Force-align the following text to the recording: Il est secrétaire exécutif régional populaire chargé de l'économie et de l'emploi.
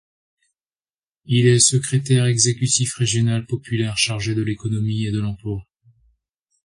Il 1.25 1.45
est 1.45 1.59
secrétaire 1.59 2.25
exécutif 2.25 2.95
régional 2.95 3.45
populaire 3.45 3.99
chargé 3.99 4.33
de 4.33 4.41
l'économie 4.41 5.05
et 5.05 5.11
de 5.11 5.19
l'emploi. 5.19 5.63